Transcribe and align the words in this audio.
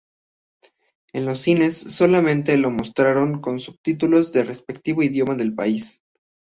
En 1.13 1.25
los 1.25 1.41
cines 1.41 1.77
solamente 1.77 2.57
lo 2.57 2.71
mostraron 2.71 3.39
con 3.39 3.59
subtítulos 3.59 4.31
del 4.31 4.47
respectivo 4.47 5.03
idioma 5.03 5.35
del 5.35 5.53
país. 5.53 6.01